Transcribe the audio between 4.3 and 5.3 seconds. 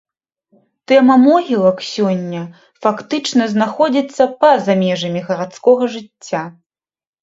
па-за межамі